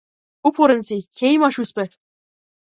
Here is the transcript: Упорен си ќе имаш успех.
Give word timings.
Упорен 0.49 0.81
си 0.87 0.97
ќе 1.19 1.33
имаш 1.37 1.61
успех. 1.67 1.95